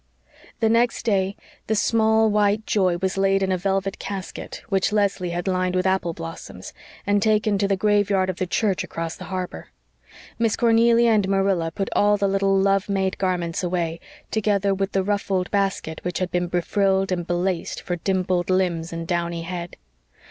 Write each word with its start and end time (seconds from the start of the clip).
The 0.61 0.69
next 0.69 1.05
day, 1.05 1.35
the 1.67 1.75
small 1.75 2.31
white 2.31 2.65
Joy 2.65 2.97
was 2.97 3.19
laid 3.19 3.43
in 3.43 3.51
a 3.51 3.57
velvet 3.59 3.99
casket 3.99 4.63
which 4.67 4.91
Leslie 4.91 5.29
had 5.29 5.47
lined 5.47 5.75
with 5.75 5.85
apple 5.85 6.13
blossoms, 6.15 6.73
and 7.05 7.21
taken 7.21 7.59
to 7.59 7.67
the 7.67 7.75
graveyard 7.75 8.27
of 8.27 8.37
the 8.37 8.47
church 8.47 8.83
across 8.83 9.15
the 9.15 9.25
harbor. 9.25 9.67
Miss 10.39 10.55
Cornelia 10.55 11.11
and 11.11 11.29
Marilla 11.29 11.69
put 11.69 11.87
all 11.95 12.17
the 12.17 12.27
little 12.27 12.57
love 12.57 12.89
made 12.89 13.19
garments 13.19 13.61
away, 13.61 13.99
together 14.31 14.73
with 14.73 14.93
the 14.93 15.03
ruffled 15.03 15.51
basket 15.51 15.99
which 16.03 16.17
had 16.17 16.31
been 16.31 16.47
befrilled 16.47 17.11
and 17.11 17.27
belaced 17.27 17.79
for 17.79 17.97
dimpled 17.97 18.49
limbs 18.49 18.91
and 18.91 19.05
downy 19.07 19.43
head. 19.43 19.75